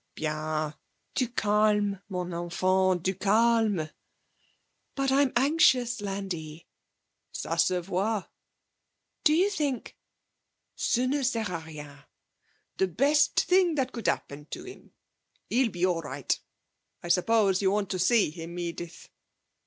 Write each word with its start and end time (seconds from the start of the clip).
'Bien. 0.15 0.73
Du 1.13 1.27
calme, 1.27 2.01
mon 2.09 2.33
enfant; 2.33 2.95
du 3.03 3.13
calme!' 3.13 3.91
'But, 4.95 5.11
I'm 5.11 5.31
anxious, 5.35 6.01
Landi.' 6.01 6.65
'Ca 7.33 7.55
se 7.57 7.81
voit!' 7.81 8.25
'Do 9.23 9.31
you 9.35 9.51
think' 9.51 9.95
'Ce 10.75 11.05
ne 11.07 11.21
sera 11.21 11.63
rien. 11.67 11.97
It's 11.99 12.07
the 12.77 12.87
best 12.87 13.41
thing 13.41 13.75
that 13.75 13.91
could 13.91 14.07
happen 14.07 14.47
to 14.47 14.63
him. 14.63 14.91
He'll 15.51 15.69
be 15.69 15.85
all 15.85 16.01
right.... 16.01 16.39
I 17.03 17.07
suppose 17.09 17.61
you 17.61 17.69
want 17.69 17.91
to 17.91 17.99
see 17.99 18.31
him, 18.31 18.57
Edith?' 18.57 19.07